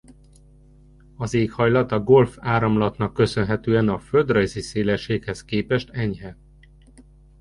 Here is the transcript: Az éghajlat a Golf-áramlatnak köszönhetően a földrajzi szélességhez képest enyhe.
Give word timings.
Az 1.17 1.33
éghajlat 1.33 1.91
a 1.91 1.99
Golf-áramlatnak 2.03 3.13
köszönhetően 3.13 3.89
a 3.89 3.99
földrajzi 3.99 4.61
szélességhez 4.61 5.45
képest 5.45 5.89
enyhe. 5.89 6.37